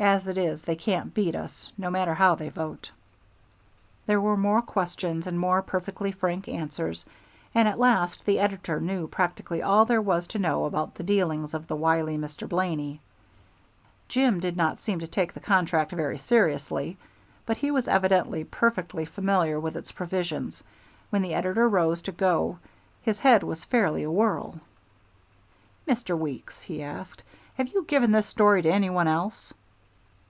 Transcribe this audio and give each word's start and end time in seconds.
As 0.00 0.28
it 0.28 0.38
is 0.38 0.62
they 0.62 0.76
can't 0.76 1.12
beat 1.12 1.34
us, 1.34 1.72
no 1.76 1.90
matter 1.90 2.14
how 2.14 2.36
they 2.36 2.50
vote." 2.50 2.92
There 4.06 4.20
were 4.20 4.36
more 4.36 4.62
questions 4.62 5.26
and 5.26 5.36
more 5.36 5.60
perfectly 5.60 6.12
frank 6.12 6.46
answers, 6.46 7.04
and 7.52 7.66
at 7.66 7.80
last 7.80 8.24
the 8.24 8.38
editor 8.38 8.80
knew 8.80 9.08
practically 9.08 9.60
all 9.60 9.84
there 9.84 10.00
was 10.00 10.28
to 10.28 10.38
know 10.38 10.66
about 10.66 10.94
the 10.94 11.02
dealings 11.02 11.52
of 11.52 11.66
the 11.66 11.74
wily 11.74 12.16
Mr. 12.16 12.48
Blaney. 12.48 13.00
Jim 14.06 14.38
did 14.38 14.56
not 14.56 14.78
seem 14.78 15.00
to 15.00 15.08
take 15.08 15.32
the 15.32 15.40
contract 15.40 15.90
very 15.90 16.16
seriously, 16.16 16.96
but 17.44 17.56
he 17.56 17.72
was 17.72 17.88
evidently 17.88 18.44
perfectly 18.44 19.04
familiar 19.04 19.58
with 19.58 19.76
its 19.76 19.90
provisions. 19.90 20.62
When 21.10 21.22
the 21.22 21.34
editor 21.34 21.68
rose 21.68 22.02
to 22.02 22.12
go 22.12 22.60
his 23.02 23.18
head 23.18 23.42
was 23.42 23.64
fairly 23.64 24.04
awhirl. 24.04 24.60
"Mr. 25.88 26.16
Weeks," 26.16 26.60
he 26.62 26.84
asked, 26.84 27.24
"have 27.56 27.66
you 27.70 27.82
given 27.86 28.12
this 28.12 28.28
story 28.28 28.62
to 28.62 28.70
any 28.72 28.90
one 28.90 29.08
else?" 29.08 29.52